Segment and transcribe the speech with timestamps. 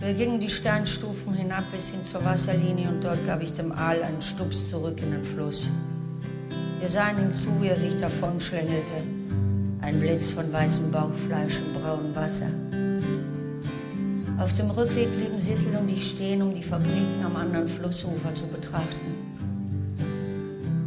[0.00, 4.02] Wir gingen die Steinstufen hinab bis hin zur Wasserlinie und dort gab ich dem Aal
[4.02, 5.68] einen Stups zurück in den Fluss.
[6.80, 8.94] Wir sahen ihm zu, wie er sich davon schlängelte.
[9.82, 12.46] Ein Blitz von weißem Bauchfleisch im braunen Wasser.
[14.38, 18.46] Auf dem Rückweg blieben Sissel und ich stehen, um die Vergnügten am anderen Flussufer zu
[18.46, 19.14] betrachten.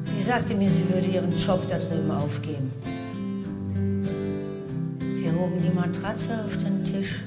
[0.05, 2.71] Sie sagte mir, sie würde ihren Job da drüben aufgeben.
[4.99, 7.19] Wir hoben die Matratze auf den Tisch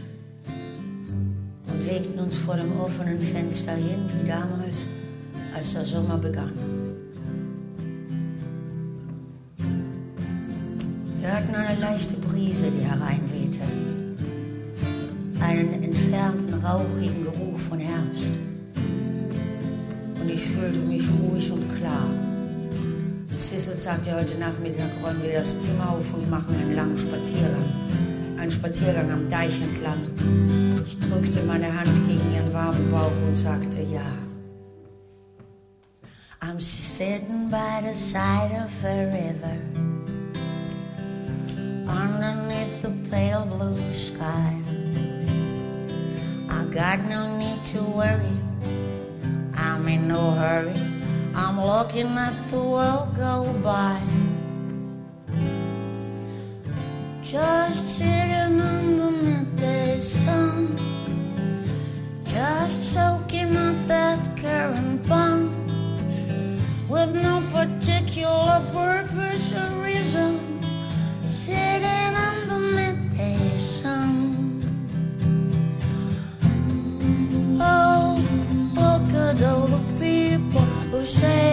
[1.97, 4.85] legten uns vor dem offenen Fenster hin, wie damals,
[5.55, 6.53] als der Sommer begann.
[11.21, 13.61] Wir hatten eine leichte Brise, die hereinwehte.
[15.41, 18.31] Einen entfernten, rauchigen Geruch von Herbst.
[20.21, 22.11] Und ich fühlte mich ruhig und klar.
[23.39, 28.06] Sissel sagte heute Nachmittag, räumen wir das Zimmer auf und machen einen langen Spaziergang.
[28.39, 29.99] Einen Spaziergang am Deich entlang.
[30.85, 34.07] Ich drückte meine Hand gegen ihren warmen Bauch und sagte ja.
[36.43, 39.59] I'm sitting by the side of a river
[41.89, 44.55] underneath the pale blue sky.
[46.49, 48.37] I got no need to worry.
[49.57, 50.77] I'm in no hurry.
[51.35, 54.01] I'm looking at the world go by.
[57.23, 58.16] Just sitting
[62.67, 65.55] Just soaking up that current bun.
[66.89, 70.41] With no particular purpose or reason.
[71.25, 74.11] Sitting on the midday sun.
[77.61, 78.19] Oh,
[78.75, 81.46] look at all the people who say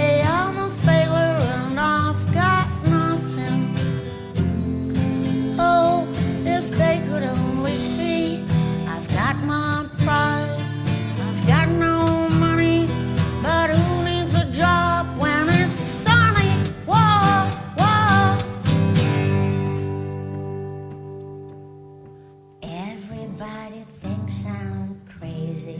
[24.23, 25.79] I'm crazy.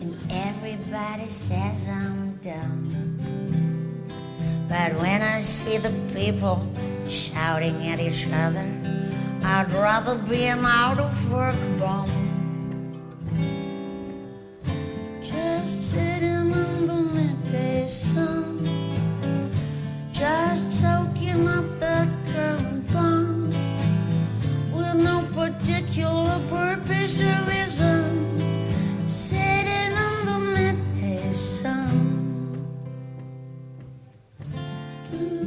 [0.00, 3.16] And everybody says I'm dumb.
[4.68, 6.64] But when I see the people
[7.08, 8.68] shouting at each other,
[9.42, 12.06] I'd rather be an out of work bum.
[15.20, 15.94] Just
[35.14, 35.43] Ooh.